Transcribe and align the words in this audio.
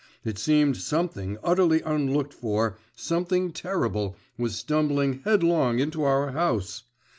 It 0.25 0.39
seemed 0.39 0.77
something 0.77 1.37
utterly 1.43 1.81
unlooked 1.83 2.33
for, 2.33 2.79
something 2.95 3.51
terrible 3.51 4.15
was 4.35 4.55
stumbling 4.55 5.21
headlong 5.25 5.77
into 5.77 6.01
our 6.01 6.31
house. 6.31 6.81